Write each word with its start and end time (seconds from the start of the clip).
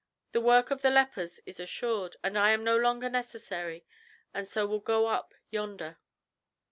The 0.31 0.41
work 0.41 0.71
of 0.71 0.81
the 0.81 0.89
lepers 0.89 1.41
is 1.45 1.59
assured, 1.59 2.15
and 2.23 2.35
I 2.35 2.49
am 2.53 2.63
no 2.63 2.75
longer 2.75 3.07
necessary, 3.07 3.85
and 4.33 4.49
so 4.49 4.65
will 4.65 4.79
go 4.79 5.05
up 5.05 5.35
yonder." 5.51 5.99